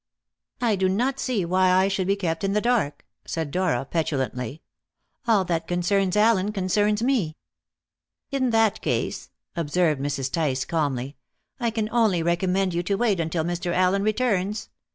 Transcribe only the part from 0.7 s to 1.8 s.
do not see why